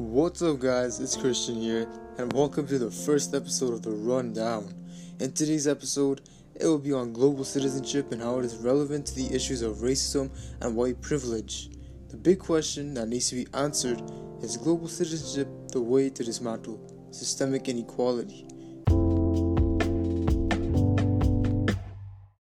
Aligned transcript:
What's 0.00 0.40
up, 0.40 0.60
guys? 0.60 0.98
It's 0.98 1.14
Christian 1.14 1.56
here, 1.56 1.86
and 2.16 2.32
welcome 2.32 2.66
to 2.68 2.78
the 2.78 2.90
first 2.90 3.34
episode 3.34 3.74
of 3.74 3.82
The 3.82 3.90
Rundown. 3.90 4.74
In 5.18 5.30
today's 5.32 5.68
episode, 5.68 6.22
it 6.54 6.64
will 6.64 6.78
be 6.78 6.94
on 6.94 7.12
global 7.12 7.44
citizenship 7.44 8.10
and 8.10 8.22
how 8.22 8.38
it 8.38 8.46
is 8.46 8.56
relevant 8.56 9.04
to 9.08 9.14
the 9.14 9.30
issues 9.30 9.60
of 9.60 9.76
racism 9.82 10.30
and 10.62 10.74
white 10.74 11.02
privilege. 11.02 11.68
The 12.08 12.16
big 12.16 12.38
question 12.38 12.94
that 12.94 13.08
needs 13.08 13.28
to 13.28 13.34
be 13.34 13.46
answered 13.52 14.00
is 14.40 14.56
global 14.56 14.88
citizenship 14.88 15.50
the 15.70 15.82
way 15.82 16.08
to 16.08 16.24
dismantle 16.24 16.80
systemic 17.10 17.68
inequality? 17.68 18.46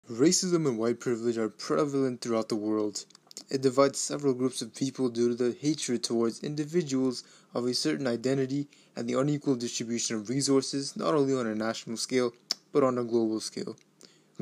Racism 0.10 0.66
and 0.66 0.78
white 0.78 1.02
privilege 1.02 1.38
are 1.38 1.50
prevalent 1.50 2.22
throughout 2.22 2.48
the 2.48 2.56
world. 2.56 3.04
It 3.50 3.64
divides 3.64 3.98
several 3.98 4.36
groups 4.36 4.62
of 4.62 4.76
people 4.76 5.10
due 5.10 5.30
to 5.30 5.36
the 5.36 5.58
hatred 5.60 6.04
towards 6.04 6.44
individuals 6.44 7.24
of 7.56 7.66
a 7.66 7.74
certain 7.74 8.06
identity 8.06 8.68
and 8.96 9.10
the 9.10 9.20
unequal 9.20 9.56
distribution 9.56 10.18
of 10.18 10.30
resources, 10.30 10.96
not 10.96 11.16
only 11.16 11.34
on 11.34 11.48
a 11.48 11.56
national 11.56 11.98
scale, 11.98 12.34
but 12.72 12.84
on 12.84 13.00
a 13.00 13.04
global 13.04 13.40
scale. 13.40 13.76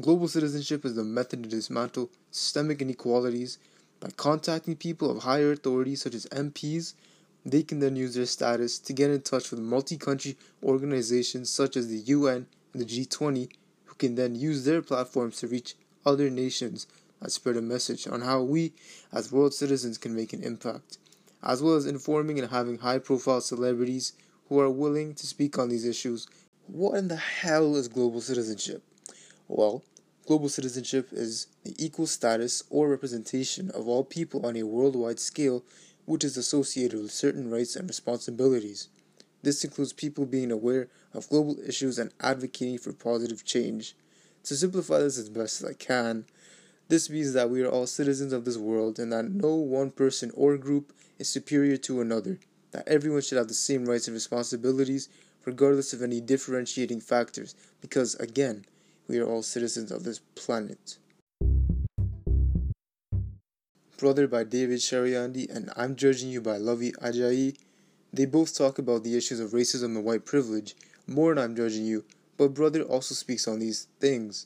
Global 0.01 0.27
citizenship 0.27 0.83
is 0.83 0.95
the 0.95 1.05
method 1.05 1.43
to 1.43 1.49
dismantle 1.49 2.09
systemic 2.31 2.81
inequalities 2.81 3.59
by 4.01 4.09
contacting 4.09 4.75
people 4.75 5.09
of 5.09 5.23
higher 5.23 5.53
authority, 5.53 5.95
such 5.95 6.13
as 6.13 6.25
MPs. 6.25 6.93
They 7.45 7.63
can 7.63 7.79
then 7.79 7.95
use 7.95 8.15
their 8.15 8.25
status 8.25 8.77
to 8.79 8.91
get 8.91 9.09
in 9.09 9.21
touch 9.21 9.51
with 9.51 9.61
multi 9.61 9.95
country 9.95 10.35
organizations 10.61 11.49
such 11.49 11.77
as 11.77 11.87
the 11.87 11.99
UN 11.99 12.45
and 12.73 12.81
the 12.81 12.85
G20, 12.85 13.49
who 13.85 13.95
can 13.95 14.15
then 14.15 14.35
use 14.35 14.65
their 14.65 14.81
platforms 14.81 15.37
to 15.37 15.47
reach 15.47 15.75
other 16.05 16.29
nations 16.29 16.87
and 17.21 17.31
spread 17.31 17.57
a 17.57 17.61
message 17.61 18.07
on 18.07 18.21
how 18.21 18.41
we, 18.41 18.73
as 19.11 19.31
world 19.31 19.53
citizens, 19.53 19.97
can 19.97 20.15
make 20.15 20.33
an 20.33 20.43
impact, 20.43 20.97
as 21.43 21.61
well 21.61 21.75
as 21.75 21.85
informing 21.85 22.39
and 22.39 22.49
having 22.49 22.77
high 22.77 22.99
profile 22.99 23.41
celebrities 23.41 24.13
who 24.49 24.59
are 24.59 24.69
willing 24.69 25.13
to 25.15 25.27
speak 25.27 25.57
on 25.57 25.69
these 25.69 25.85
issues. 25.85 26.27
What 26.67 26.97
in 26.97 27.07
the 27.07 27.15
hell 27.15 27.75
is 27.75 27.87
global 27.87 28.21
citizenship? 28.21 28.83
Well, 29.47 29.83
global 30.25 30.49
citizenship 30.49 31.09
is 31.11 31.47
the 31.63 31.73
equal 31.83 32.07
status 32.07 32.63
or 32.69 32.89
representation 32.89 33.71
of 33.71 33.87
all 33.87 34.03
people 34.03 34.45
on 34.45 34.57
a 34.57 34.63
worldwide 34.63 35.19
scale, 35.19 35.63
which 36.05 36.23
is 36.23 36.37
associated 36.37 37.01
with 37.01 37.11
certain 37.11 37.49
rights 37.49 37.75
and 37.75 37.87
responsibilities. 37.87 38.89
This 39.43 39.63
includes 39.63 39.93
people 39.93 40.25
being 40.25 40.51
aware 40.51 40.89
of 41.13 41.29
global 41.29 41.57
issues 41.65 41.99
and 41.99 42.11
advocating 42.19 42.77
for 42.77 42.91
positive 42.91 43.45
change. 43.45 43.95
To 44.43 44.55
simplify 44.55 44.99
this 44.99 45.17
as 45.17 45.29
best 45.29 45.61
as 45.61 45.69
I 45.69 45.73
can, 45.73 46.25
this 46.89 47.09
means 47.09 47.33
that 47.33 47.49
we 47.49 47.61
are 47.61 47.69
all 47.69 47.85
citizens 47.85 48.31
of 48.31 48.45
this 48.45 48.57
world 48.57 48.97
and 48.97 49.11
that 49.11 49.29
no 49.29 49.55
one 49.55 49.91
person 49.91 50.31
or 50.35 50.57
group 50.57 50.93
is 51.19 51.27
superior 51.27 51.75
to 51.77 51.99
another, 51.99 52.39
that 52.71 52.87
everyone 52.87 53.21
should 53.21 53.37
have 53.37 53.49
the 53.49 53.53
same 53.53 53.85
rights 53.85 54.07
and 54.07 54.13
responsibilities 54.13 55.09
regardless 55.45 55.93
of 55.93 56.01
any 56.01 56.21
differentiating 56.21 56.99
factors, 56.99 57.55
because 57.81 58.15
again, 58.15 58.65
we 59.07 59.17
are 59.17 59.25
all 59.25 59.41
citizens 59.41 59.91
of 59.91 60.03
this 60.03 60.19
planet. 60.35 60.97
Brother 63.97 64.27
by 64.27 64.43
David 64.43 64.79
Chariandy 64.79 65.49
and 65.53 65.71
I'm 65.75 65.95
Judging 65.95 66.29
You 66.29 66.39
by 66.39 66.57
Luvvie 66.57 66.95
Ajayi. 66.97 67.57
They 68.13 68.25
both 68.25 68.55
talk 68.55 68.77
about 68.77 69.03
the 69.03 69.17
issues 69.17 69.39
of 69.39 69.51
racism 69.51 69.95
and 69.95 70.05
white 70.05 70.25
privilege 70.25 70.75
more 71.07 71.33
than 71.33 71.43
I'm 71.43 71.55
Judging 71.55 71.85
You, 71.85 72.05
but 72.37 72.53
Brother 72.53 72.83
also 72.83 73.15
speaks 73.15 73.47
on 73.47 73.59
these 73.59 73.87
things. 73.99 74.45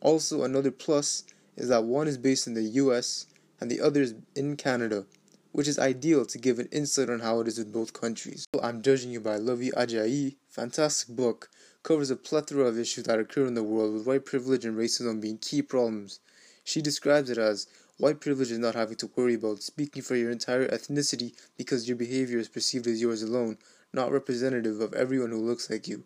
Also, 0.00 0.44
another 0.44 0.70
plus 0.70 1.24
is 1.56 1.68
that 1.68 1.84
one 1.84 2.08
is 2.08 2.16
based 2.16 2.46
in 2.46 2.54
the 2.54 2.62
US 2.62 3.26
and 3.60 3.70
the 3.70 3.80
other 3.80 4.02
is 4.02 4.14
in 4.34 4.56
Canada, 4.56 5.06
which 5.52 5.68
is 5.68 5.78
ideal 5.78 6.24
to 6.24 6.38
give 6.38 6.58
an 6.58 6.68
insight 6.72 7.10
on 7.10 7.20
how 7.20 7.40
it 7.40 7.48
is 7.48 7.58
in 7.58 7.70
both 7.70 7.92
countries. 7.92 8.46
I'm 8.62 8.82
Judging 8.82 9.10
You 9.10 9.20
by 9.20 9.38
Luvvie 9.38 9.72
Ajayi, 9.72 10.36
fantastic 10.48 11.14
book, 11.14 11.50
covers 11.82 12.10
a 12.10 12.16
plethora 12.16 12.64
of 12.64 12.78
issues 12.78 13.04
that 13.04 13.18
occur 13.18 13.46
in 13.46 13.54
the 13.54 13.62
world 13.62 13.92
with 13.92 14.06
white 14.06 14.24
privilege 14.24 14.64
and 14.64 14.78
racism 14.78 15.20
being 15.20 15.38
key 15.38 15.62
problems. 15.62 16.20
She 16.64 16.80
describes 16.80 17.28
it 17.28 17.38
as 17.38 17.66
white 17.98 18.20
privilege 18.20 18.50
is 18.50 18.58
not 18.58 18.74
having 18.74 18.96
to 18.96 19.10
worry 19.14 19.34
about 19.34 19.62
speaking 19.62 20.02
for 20.02 20.16
your 20.16 20.30
entire 20.30 20.66
ethnicity 20.68 21.34
because 21.58 21.86
your 21.86 21.96
behavior 21.96 22.38
is 22.38 22.48
perceived 22.48 22.86
as 22.86 23.00
yours 23.00 23.22
alone, 23.22 23.58
not 23.92 24.10
representative 24.10 24.80
of 24.80 24.94
everyone 24.94 25.30
who 25.30 25.38
looks 25.38 25.68
like 25.68 25.86
you 25.86 26.04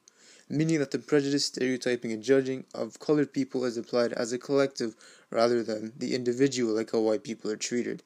meaning 0.48 0.78
that 0.78 0.90
the 0.90 0.98
prejudice, 0.98 1.44
stereotyping, 1.46 2.12
and 2.12 2.22
judging 2.22 2.64
of 2.74 3.00
colored 3.00 3.32
people 3.32 3.64
is 3.64 3.76
applied 3.76 4.12
as 4.12 4.32
a 4.32 4.38
collective 4.38 4.94
rather 5.30 5.62
than 5.62 5.92
the 5.96 6.14
individual 6.14 6.74
like 6.74 6.92
how 6.92 7.00
white 7.00 7.24
people 7.24 7.50
are 7.50 7.56
treated. 7.56 8.02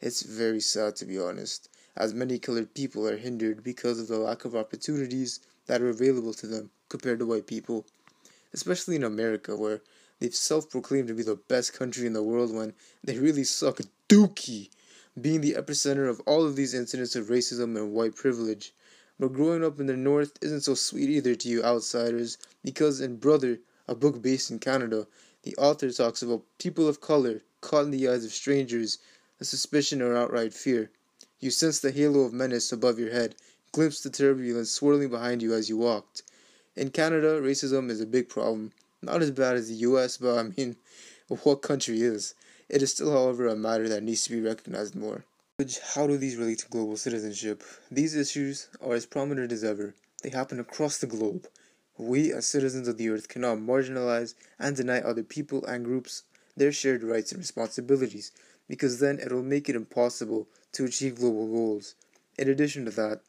It's 0.00 0.22
very 0.22 0.60
sad 0.60 0.96
to 0.96 1.04
be 1.04 1.18
honest, 1.18 1.68
as 1.96 2.14
many 2.14 2.38
colored 2.38 2.74
people 2.74 3.06
are 3.06 3.16
hindered 3.16 3.62
because 3.62 4.00
of 4.00 4.08
the 4.08 4.18
lack 4.18 4.44
of 4.44 4.56
opportunities 4.56 5.40
that 5.66 5.82
are 5.82 5.90
available 5.90 6.34
to 6.34 6.46
them 6.46 6.70
compared 6.88 7.18
to 7.18 7.26
white 7.26 7.46
people, 7.46 7.86
especially 8.52 8.96
in 8.96 9.04
America 9.04 9.56
where 9.56 9.80
they've 10.18 10.34
self-proclaimed 10.34 11.08
to 11.08 11.14
be 11.14 11.22
the 11.22 11.36
best 11.48 11.72
country 11.72 12.06
in 12.06 12.14
the 12.14 12.22
world 12.22 12.54
when 12.54 12.72
they 13.04 13.18
really 13.18 13.44
suck 13.44 13.80
dookie, 14.08 14.70
being 15.20 15.40
the 15.40 15.54
epicenter 15.54 16.08
of 16.08 16.20
all 16.26 16.44
of 16.46 16.56
these 16.56 16.74
incidents 16.74 17.14
of 17.14 17.26
racism 17.26 17.76
and 17.76 17.92
white 17.92 18.16
privilege. 18.16 18.72
But 19.22 19.34
growing 19.34 19.62
up 19.62 19.78
in 19.78 19.86
the 19.86 19.96
North 19.96 20.36
isn't 20.40 20.62
so 20.62 20.74
sweet 20.74 21.08
either 21.08 21.36
to 21.36 21.48
you 21.48 21.62
outsiders, 21.62 22.38
because 22.64 23.00
in 23.00 23.18
Brother, 23.18 23.60
a 23.86 23.94
book 23.94 24.20
based 24.20 24.50
in 24.50 24.58
Canada, 24.58 25.06
the 25.44 25.54
author 25.58 25.92
talks 25.92 26.22
about 26.22 26.42
people 26.58 26.88
of 26.88 27.00
color 27.00 27.42
caught 27.60 27.84
in 27.84 27.92
the 27.92 28.08
eyes 28.08 28.24
of 28.24 28.32
strangers, 28.32 28.98
a 29.38 29.44
suspicion 29.44 30.02
or 30.02 30.16
outright 30.16 30.52
fear. 30.52 30.90
You 31.38 31.52
sense 31.52 31.78
the 31.78 31.92
halo 31.92 32.22
of 32.22 32.32
menace 32.32 32.72
above 32.72 32.98
your 32.98 33.12
head, 33.12 33.36
glimpse 33.70 34.00
the 34.00 34.10
turbulence 34.10 34.72
swirling 34.72 35.10
behind 35.10 35.40
you 35.40 35.54
as 35.54 35.68
you 35.68 35.76
walked. 35.76 36.24
In 36.74 36.90
Canada, 36.90 37.40
racism 37.40 37.90
is 37.90 38.00
a 38.00 38.06
big 38.06 38.28
problem. 38.28 38.72
Not 39.02 39.22
as 39.22 39.30
bad 39.30 39.54
as 39.54 39.68
the 39.68 39.86
US, 39.86 40.16
but 40.16 40.36
I 40.36 40.42
mean, 40.42 40.74
what 41.28 41.62
country 41.62 42.02
is? 42.02 42.34
It 42.68 42.82
is 42.82 42.90
still, 42.90 43.12
however, 43.12 43.46
a 43.46 43.54
matter 43.54 43.88
that 43.88 44.02
needs 44.02 44.24
to 44.24 44.30
be 44.30 44.40
recognized 44.40 44.96
more. 44.96 45.24
How 45.94 46.08
do 46.08 46.16
these 46.16 46.36
relate 46.36 46.58
to 46.60 46.68
global 46.68 46.96
citizenship? 46.96 47.62
These 47.88 48.16
issues 48.16 48.68
are 48.80 48.94
as 48.94 49.06
prominent 49.06 49.52
as 49.52 49.62
ever. 49.62 49.94
They 50.22 50.30
happen 50.30 50.58
across 50.58 50.98
the 50.98 51.06
globe. 51.06 51.46
We, 51.96 52.32
as 52.32 52.46
citizens 52.46 52.88
of 52.88 52.98
the 52.98 53.10
earth, 53.10 53.28
cannot 53.28 53.58
marginalize 53.58 54.34
and 54.58 54.74
deny 54.74 54.98
other 54.98 55.22
people 55.22 55.64
and 55.64 55.84
groups 55.84 56.24
their 56.56 56.72
shared 56.72 57.04
rights 57.04 57.30
and 57.30 57.38
responsibilities, 57.38 58.32
because 58.66 58.98
then 58.98 59.20
it 59.20 59.30
will 59.30 59.44
make 59.44 59.68
it 59.68 59.76
impossible 59.76 60.48
to 60.72 60.84
achieve 60.84 61.16
global 61.16 61.46
goals. 61.46 61.94
In 62.36 62.48
addition 62.48 62.84
to 62.86 62.90
that, 62.92 63.20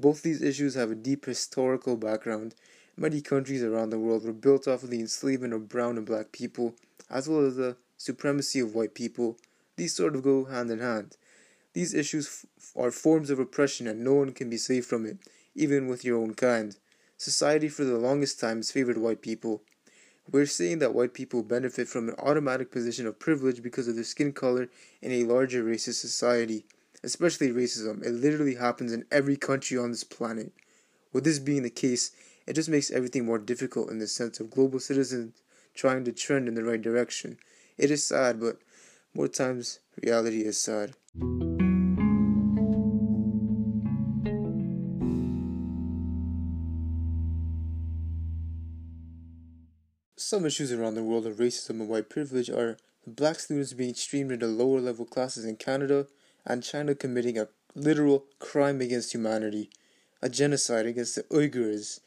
both 0.00 0.22
these 0.22 0.42
issues 0.42 0.74
have 0.74 0.90
a 0.90 0.96
deep 0.96 1.24
historical 1.26 1.96
background. 1.96 2.56
Many 2.96 3.20
countries 3.20 3.62
around 3.62 3.90
the 3.90 3.98
world 3.98 4.24
were 4.24 4.32
built 4.32 4.66
off 4.66 4.82
of 4.82 4.90
the 4.90 5.00
enslavement 5.00 5.54
of 5.54 5.68
brown 5.68 5.98
and 5.98 6.06
black 6.06 6.32
people, 6.32 6.74
as 7.08 7.28
well 7.28 7.46
as 7.46 7.54
the 7.56 7.76
supremacy 7.96 8.58
of 8.58 8.74
white 8.74 8.94
people. 8.94 9.38
These 9.76 9.94
sort 9.94 10.16
of 10.16 10.22
go 10.22 10.46
hand 10.46 10.70
in 10.70 10.80
hand. 10.80 11.16
These 11.76 11.92
issues 11.92 12.46
are 12.74 12.90
forms 12.90 13.28
of 13.28 13.38
oppression 13.38 13.86
and 13.86 14.02
no 14.02 14.14
one 14.14 14.32
can 14.32 14.48
be 14.48 14.56
safe 14.56 14.86
from 14.86 15.04
it, 15.04 15.18
even 15.54 15.88
with 15.88 16.06
your 16.06 16.16
own 16.16 16.32
kind. 16.32 16.74
Society 17.18 17.68
for 17.68 17.84
the 17.84 17.98
longest 17.98 18.40
time 18.40 18.56
has 18.56 18.70
favored 18.70 18.96
white 18.96 19.20
people. 19.20 19.60
We're 20.32 20.46
saying 20.46 20.78
that 20.78 20.94
white 20.94 21.12
people 21.12 21.42
benefit 21.42 21.86
from 21.86 22.08
an 22.08 22.14
automatic 22.18 22.70
position 22.70 23.06
of 23.06 23.18
privilege 23.18 23.62
because 23.62 23.88
of 23.88 23.94
their 23.94 24.04
skin 24.04 24.32
color 24.32 24.70
in 25.02 25.12
a 25.12 25.24
larger 25.24 25.62
racist 25.62 26.00
society, 26.00 26.64
especially 27.04 27.50
racism. 27.50 28.02
It 28.02 28.12
literally 28.12 28.54
happens 28.54 28.94
in 28.94 29.04
every 29.12 29.36
country 29.36 29.76
on 29.76 29.90
this 29.90 30.02
planet. 30.02 30.54
With 31.12 31.24
this 31.24 31.38
being 31.38 31.62
the 31.62 31.68
case, 31.68 32.10
it 32.46 32.54
just 32.54 32.70
makes 32.70 32.90
everything 32.90 33.26
more 33.26 33.38
difficult 33.38 33.90
in 33.90 33.98
the 33.98 34.06
sense 34.06 34.40
of 34.40 34.50
global 34.50 34.80
citizens 34.80 35.34
trying 35.74 36.04
to 36.04 36.12
trend 36.12 36.48
in 36.48 36.54
the 36.54 36.64
right 36.64 36.80
direction. 36.80 37.36
It 37.76 37.90
is 37.90 38.02
sad, 38.02 38.40
but 38.40 38.60
more 39.12 39.28
times 39.28 39.80
reality 40.02 40.40
is 40.40 40.58
sad. 40.58 40.94
Some 50.28 50.44
issues 50.44 50.72
around 50.72 50.96
the 50.96 51.04
world 51.04 51.24
of 51.24 51.36
racism 51.36 51.78
and 51.78 51.88
white 51.88 52.08
privilege 52.08 52.50
are 52.50 52.78
black 53.06 53.38
students 53.38 53.72
being 53.74 53.94
streamed 53.94 54.32
into 54.32 54.48
lower 54.48 54.80
level 54.80 55.04
classes 55.04 55.44
in 55.44 55.54
Canada 55.54 56.08
and 56.44 56.64
China 56.64 56.96
committing 56.96 57.38
a 57.38 57.46
literal 57.76 58.24
crime 58.40 58.80
against 58.80 59.14
humanity, 59.14 59.70
a 60.20 60.28
genocide 60.28 60.84
against 60.84 61.14
the 61.14 61.22
Uyghurs, 61.30 62.00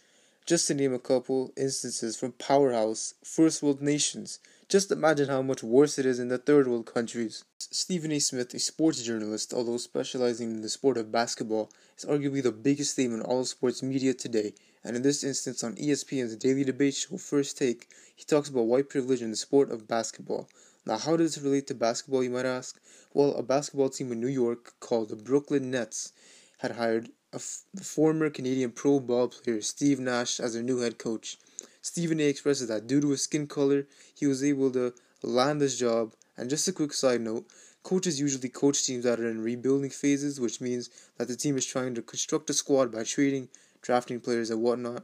just 0.45 0.67
to 0.67 0.73
name 0.73 0.93
a 0.93 0.99
couple 0.99 1.53
instances 1.55 2.17
from 2.17 2.33
powerhouse 2.33 3.13
first 3.23 3.63
world 3.63 3.81
nations. 3.81 4.39
Just 4.67 4.91
imagine 4.91 5.29
how 5.29 5.41
much 5.41 5.63
worse 5.63 5.97
it 5.97 6.05
is 6.05 6.19
in 6.19 6.27
the 6.27 6.37
third 6.37 6.67
world 6.67 6.93
countries. 6.93 7.45
Stephen 7.57 8.11
A. 8.11 8.19
Smith, 8.19 8.53
a 8.53 8.59
sports 8.59 9.01
journalist, 9.01 9.53
although 9.53 9.77
specializing 9.77 10.51
in 10.51 10.61
the 10.61 10.67
sport 10.67 10.97
of 10.97 11.09
basketball, 11.09 11.71
is 11.97 12.03
arguably 12.03 12.43
the 12.43 12.51
biggest 12.51 12.97
name 12.97 13.13
in 13.13 13.21
all 13.21 13.45
sports 13.45 13.81
media 13.81 14.13
today 14.13 14.53
and 14.83 14.95
in 14.95 15.01
this 15.01 15.23
instance 15.23 15.63
on 15.63 15.75
ESPN's 15.75 16.35
daily 16.35 16.63
debate 16.63 16.95
show 16.95 17.17
First 17.17 17.57
Take, 17.57 17.87
he 18.15 18.23
talks 18.23 18.49
about 18.49 18.67
white 18.67 18.89
privilege 18.89 19.21
in 19.21 19.31
the 19.31 19.35
sport 19.35 19.71
of 19.71 19.87
basketball. 19.87 20.49
Now, 20.85 20.97
how 20.97 21.17
does 21.17 21.37
it 21.37 21.43
relate 21.43 21.67
to 21.67 21.75
basketball, 21.75 22.23
you 22.23 22.29
might 22.29 22.45
ask? 22.45 22.79
Well, 23.13 23.33
a 23.35 23.43
basketball 23.43 23.89
team 23.89 24.11
in 24.11 24.19
New 24.19 24.27
York 24.27 24.73
called 24.79 25.09
the 25.09 25.15
Brooklyn 25.15 25.69
Nets 25.69 26.13
had 26.59 26.71
hired 26.71 27.09
the 27.31 27.83
former 27.83 28.29
Canadian 28.29 28.71
pro 28.71 28.99
ball 28.99 29.27
player 29.27 29.61
Steve 29.61 29.99
Nash 29.99 30.39
as 30.39 30.53
their 30.53 30.63
new 30.63 30.79
head 30.79 30.97
coach. 30.97 31.37
Stephen 31.81 32.19
A 32.19 32.23
expresses 32.27 32.67
that 32.67 32.87
due 32.87 33.01
to 33.01 33.09
his 33.09 33.21
skin 33.21 33.47
color, 33.47 33.87
he 34.15 34.25
was 34.25 34.43
able 34.43 34.71
to 34.71 34.93
land 35.21 35.61
this 35.61 35.77
job. 35.77 36.13
And 36.37 36.49
just 36.49 36.67
a 36.67 36.73
quick 36.73 36.93
side 36.93 37.21
note 37.21 37.45
coaches 37.83 38.19
usually 38.19 38.49
coach 38.49 38.85
teams 38.85 39.03
that 39.03 39.19
are 39.19 39.29
in 39.29 39.41
rebuilding 39.41 39.89
phases, 39.89 40.39
which 40.39 40.61
means 40.61 40.89
that 41.17 41.27
the 41.27 41.35
team 41.35 41.57
is 41.57 41.65
trying 41.65 41.95
to 41.95 42.01
construct 42.01 42.49
a 42.49 42.53
squad 42.53 42.91
by 42.91 43.03
trading, 43.03 43.47
drafting 43.81 44.19
players, 44.19 44.49
and 44.49 44.61
whatnot. 44.61 45.03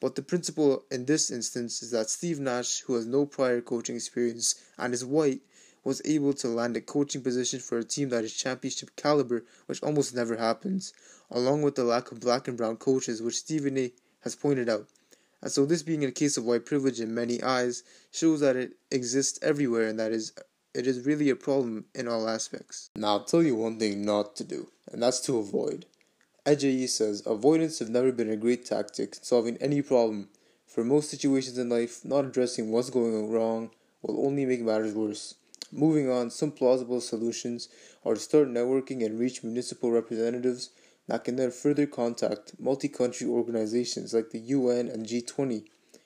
But 0.00 0.14
the 0.14 0.22
principle 0.22 0.84
in 0.90 1.06
this 1.06 1.30
instance 1.30 1.82
is 1.82 1.90
that 1.92 2.10
Steve 2.10 2.38
Nash, 2.38 2.80
who 2.80 2.94
has 2.94 3.06
no 3.06 3.26
prior 3.26 3.60
coaching 3.60 3.96
experience 3.96 4.56
and 4.78 4.92
is 4.92 5.04
white, 5.04 5.40
was 5.84 6.02
able 6.04 6.32
to 6.34 6.48
land 6.48 6.76
a 6.76 6.80
coaching 6.80 7.22
position 7.22 7.60
for 7.60 7.78
a 7.78 7.84
team 7.84 8.08
that 8.08 8.24
is 8.24 8.34
championship 8.34 8.90
caliber, 8.96 9.44
which 9.66 9.82
almost 9.82 10.14
never 10.14 10.36
happens, 10.36 10.92
along 11.30 11.62
with 11.62 11.76
the 11.76 11.84
lack 11.84 12.10
of 12.10 12.20
black 12.20 12.48
and 12.48 12.56
brown 12.56 12.76
coaches, 12.76 13.22
which 13.22 13.36
Stephen 13.36 13.78
A. 13.78 13.92
has 14.20 14.34
pointed 14.34 14.68
out. 14.68 14.88
And 15.40 15.52
so, 15.52 15.64
this 15.64 15.82
being 15.82 16.04
a 16.04 16.10
case 16.10 16.36
of 16.36 16.44
white 16.44 16.66
privilege 16.66 16.98
in 16.98 17.14
many 17.14 17.40
eyes 17.42 17.84
shows 18.10 18.40
that 18.40 18.56
it 18.56 18.72
exists 18.90 19.38
everywhere 19.42 19.86
and 19.86 19.98
that 20.00 20.10
is 20.10 20.32
it 20.74 20.86
is 20.86 21.06
really 21.06 21.30
a 21.30 21.36
problem 21.36 21.86
in 21.94 22.06
all 22.06 22.28
aspects. 22.28 22.90
Now, 22.96 23.08
I'll 23.08 23.24
tell 23.24 23.42
you 23.42 23.54
one 23.54 23.78
thing 23.78 24.04
not 24.04 24.36
to 24.36 24.44
do, 24.44 24.68
and 24.92 25.02
that's 25.02 25.20
to 25.20 25.38
avoid. 25.38 25.86
Ajayi 26.46 26.88
says 26.88 27.24
avoidance 27.26 27.80
has 27.80 27.90
never 27.90 28.12
been 28.12 28.30
a 28.30 28.36
great 28.36 28.64
tactic 28.64 29.16
in 29.16 29.22
solving 29.24 29.56
any 29.56 29.82
problem. 29.82 30.28
For 30.64 30.84
most 30.84 31.10
situations 31.10 31.58
in 31.58 31.68
life, 31.68 32.04
not 32.04 32.24
addressing 32.24 32.70
what's 32.70 32.88
going 32.88 33.32
wrong 33.32 33.70
will 34.00 34.24
only 34.24 34.46
make 34.46 34.60
matters 34.60 34.94
worse. 34.94 35.34
Moving 35.72 36.08
on, 36.08 36.30
some 36.30 36.52
plausible 36.52 37.00
solutions 37.00 37.68
are 38.04 38.14
to 38.14 38.20
start 38.20 38.46
networking 38.46 39.04
and 39.04 39.18
reach 39.18 39.42
municipal 39.42 39.90
representatives 39.90 40.70
that 41.08 41.24
can 41.24 41.34
then 41.34 41.50
further 41.50 41.84
contact 41.84 42.52
multi 42.60 42.86
country 42.86 43.26
organizations 43.26 44.14
like 44.14 44.30
the 44.30 44.38
UN 44.38 44.86
and 44.86 45.04
G20, 45.04 45.64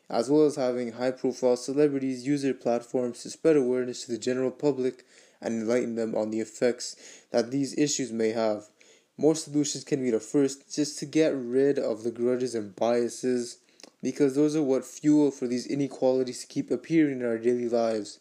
as 0.08 0.30
well 0.30 0.46
as 0.46 0.56
having 0.56 0.92
high 0.92 1.10
profile 1.10 1.58
celebrities 1.58 2.26
use 2.26 2.40
their 2.40 2.54
platforms 2.54 3.22
to 3.24 3.28
spread 3.28 3.56
awareness 3.56 4.06
to 4.06 4.12
the 4.12 4.16
general 4.16 4.50
public 4.50 5.04
and 5.42 5.60
enlighten 5.60 5.96
them 5.96 6.14
on 6.14 6.30
the 6.30 6.40
effects 6.40 6.96
that 7.30 7.50
these 7.50 7.76
issues 7.76 8.10
may 8.10 8.30
have. 8.30 8.70
More 9.16 9.34
solutions 9.34 9.84
can 9.84 10.02
be 10.02 10.10
the 10.10 10.20
first 10.20 10.74
just 10.74 10.98
to 11.00 11.06
get 11.06 11.34
rid 11.34 11.78
of 11.78 12.02
the 12.02 12.10
grudges 12.10 12.54
and 12.54 12.74
biases 12.74 13.58
because 14.02 14.34
those 14.34 14.56
are 14.56 14.62
what 14.62 14.84
fuel 14.84 15.30
for 15.30 15.46
these 15.46 15.66
inequalities 15.66 16.40
to 16.40 16.46
keep 16.46 16.70
appearing 16.70 17.20
in 17.20 17.26
our 17.26 17.38
daily 17.38 17.68
lives. 17.68 18.20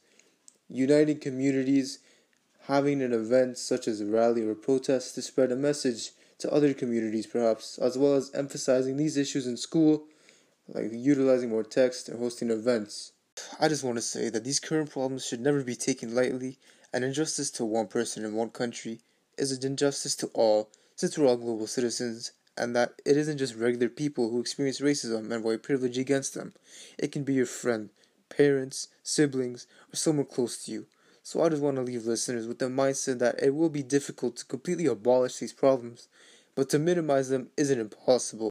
Uniting 0.68 1.20
communities, 1.20 2.00
having 2.64 3.02
an 3.02 3.14
event 3.14 3.58
such 3.58 3.88
as 3.88 4.02
a 4.02 4.06
rally 4.06 4.44
or 4.44 4.52
a 4.52 4.56
protest 4.56 5.16
to 5.16 5.22
spread 5.22 5.52
a 5.52 5.56
message 5.56 6.12
to 6.38 6.52
other 6.52 6.74
communities, 6.74 7.28
perhaps, 7.28 7.78
as 7.78 7.98
well 7.98 8.14
as 8.14 8.32
emphasizing 8.34 8.98
these 8.98 9.18
issues 9.18 9.48
in 9.48 9.58
school, 9.58 10.06
like 10.68 10.92
utilizing 10.92 11.50
more 11.50 11.64
text 11.64 12.10
and 12.10 12.20
hosting 12.20 12.50
events. 12.50 13.12
I 13.60 13.68
just 13.68 13.84
want 13.84 13.98
to 13.98 14.02
say 14.02 14.30
that 14.30 14.44
these 14.44 14.60
current 14.60 14.90
problems 14.90 15.26
should 15.26 15.42
never 15.42 15.64
be 15.64 15.76
taken 15.76 16.14
lightly, 16.14 16.58
and 16.94 17.04
injustice 17.04 17.52
to 17.52 17.66
one 17.66 17.88
person 17.88 18.26
in 18.26 18.34
one 18.34 18.50
country 18.50 19.00
is 19.38 19.52
an 19.52 19.66
injustice 19.66 20.16
to 20.18 20.28
all, 20.34 20.70
since 21.00 21.18
we're 21.18 21.28
all 21.28 21.38
global 21.38 21.68
citizens, 21.68 22.34
and 22.58 22.76
that 22.76 22.90
it 23.06 23.16
isn't 23.16 23.38
just 23.38 23.56
regular 23.56 23.88
people 23.88 24.30
who 24.30 24.40
experience 24.42 24.82
racism 24.82 25.32
and 25.32 25.44
white 25.44 25.64
privilege 25.64 25.98
against 25.98 26.34
them. 26.34 26.54
It 26.98 27.12
can 27.14 27.24
be 27.24 27.34
your 27.34 27.46
friend, 27.46 27.90
parents, 28.28 28.90
siblings, 29.02 29.66
or 29.94 29.96
someone 29.96 30.26
close 30.26 30.66
to 30.66 30.72
you. 30.72 30.86
So 31.24 31.42
I 31.42 31.50
just 31.50 31.62
want 31.62 31.78
to 31.78 31.84
leave 31.84 32.06
listeners 32.06 32.48
with 32.48 32.60
the 32.60 32.66
mindset 32.66 33.20
that 33.20 33.42
it 33.42 33.56
will 33.56 33.70
be 33.70 33.84
difficult 33.84 34.36
to 34.38 34.46
completely 34.46 34.88
abolish 34.88 35.38
these 35.38 35.54
problems, 35.54 36.08
but 36.56 36.70
to 36.72 36.80
minimize 36.80 37.30
them 37.30 37.50
isn't 37.56 37.80
impossible. 37.80 38.48